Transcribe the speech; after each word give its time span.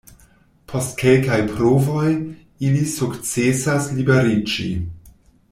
Post 0.71 0.95
kelkaj 1.01 1.37
provoj, 1.51 2.07
ili 2.69 2.81
sukcesas 2.95 3.91
liberiĝi. 4.01 4.69